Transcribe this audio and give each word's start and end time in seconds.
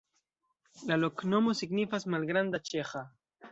La 0.91 0.97
loknomo 1.01 1.53
signifas: 1.61 2.09
malgranda-ĉeĥa. 2.17 3.07